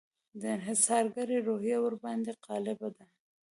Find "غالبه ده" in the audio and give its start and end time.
2.45-3.05